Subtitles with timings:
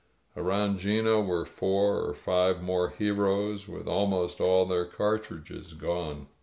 [0.35, 6.27] Around 'Gino were four or five more heroes, with almost all their cartridges gone.